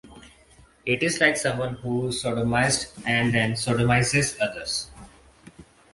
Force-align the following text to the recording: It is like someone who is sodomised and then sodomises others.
It 0.83 1.03
is 1.03 1.21
like 1.21 1.37
someone 1.37 1.75
who 1.75 2.07
is 2.07 2.23
sodomised 2.23 2.87
and 3.05 3.31
then 3.31 3.51
sodomises 3.51 4.35
others. 4.41 4.89